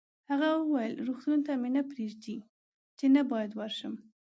هغه 0.29 0.49
وویل: 0.55 0.95
روغتون 1.07 1.39
ته 1.45 1.51
مې 1.61 1.69
نه 1.75 1.81
پرېږدي، 1.91 2.37
چې 2.97 3.05
نه 3.15 3.21
باید 3.31 3.51
ورشم. 3.55 3.93